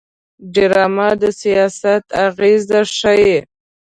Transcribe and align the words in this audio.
ډرامه 0.53 1.09
د 1.21 1.23
سیاست 1.41 2.03
اغېز 2.27 2.65
ښيي 2.97 3.35